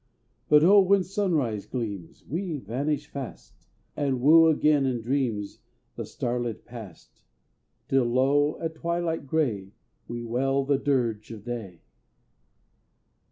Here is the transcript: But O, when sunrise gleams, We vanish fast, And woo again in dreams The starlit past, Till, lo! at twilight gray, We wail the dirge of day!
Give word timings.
But 0.49 0.63
O, 0.63 0.81
when 0.81 1.03
sunrise 1.03 1.67
gleams, 1.67 2.25
We 2.27 2.57
vanish 2.57 3.05
fast, 3.05 3.67
And 3.95 4.19
woo 4.19 4.47
again 4.47 4.87
in 4.87 4.99
dreams 4.99 5.59
The 5.95 6.07
starlit 6.07 6.65
past, 6.65 7.21
Till, 7.87 8.05
lo! 8.05 8.59
at 8.59 8.73
twilight 8.73 9.27
gray, 9.27 9.73
We 10.07 10.23
wail 10.23 10.65
the 10.65 10.79
dirge 10.79 11.29
of 11.29 11.43
day! 11.45 11.81